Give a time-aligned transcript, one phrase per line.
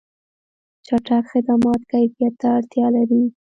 [0.85, 3.21] چټک خدمات کیفیت ته اړتیا لري.